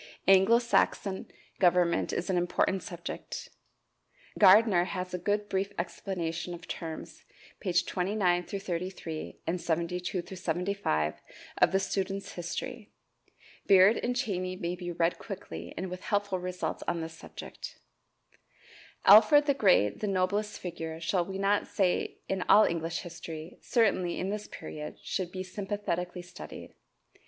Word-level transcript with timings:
Anglo 0.27 0.57
Saxon 0.57 1.29
government 1.59 2.11
is 2.11 2.27
an 2.31 2.35
important 2.35 2.81
subject. 2.81 3.49
Gardiner 4.39 4.85
has 4.85 5.13
a 5.13 5.19
good 5.19 5.47
brief 5.47 5.73
explanation 5.77 6.55
of 6.55 6.67
terms, 6.67 7.23
pp. 7.63 7.85
29 7.85 8.41
33, 8.43 9.37
and 9.45 9.61
72 9.61 10.23
75 10.25 11.21
of 11.61 11.71
the 11.71 11.79
"Students' 11.79 12.31
History." 12.33 12.89
Beard 13.67 13.97
and 13.97 14.15
Cheyney 14.17 14.55
may 14.59 14.75
be 14.75 14.91
read 14.91 15.19
quickly 15.19 15.71
and 15.77 15.91
with 15.91 16.01
helpful 16.05 16.39
results 16.39 16.81
on 16.87 17.01
this 17.01 17.13
subject. 17.13 17.77
Alfred 19.05 19.45
the 19.45 19.53
Great, 19.53 19.99
the 19.99 20.07
noblest 20.07 20.57
figure, 20.59 20.99
shall 20.99 21.25
we 21.25 21.37
not 21.37 21.67
say 21.67 22.17
in 22.27 22.41
all 22.49 22.65
English 22.65 23.01
history 23.01 23.59
certainly 23.61 24.19
in 24.19 24.31
this 24.31 24.47
period, 24.47 24.97
should 25.03 25.31
be 25.31 25.43
sympathetically 25.43 26.23
studied. 26.23 26.73